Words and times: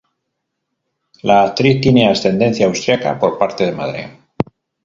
La 1.21 1.43
actriz 1.43 1.79
tiene 1.79 2.09
ascendencia 2.09 2.65
austriaca 2.65 3.19
por 3.19 3.37
parte 3.37 3.65
de 3.67 3.71
madre. 3.71 4.19